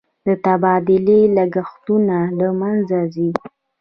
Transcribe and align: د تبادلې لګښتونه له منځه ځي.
د 0.25 0.27
تبادلې 0.45 1.19
لګښتونه 1.37 2.17
له 2.39 2.47
منځه 2.59 2.99
ځي. 3.13 3.29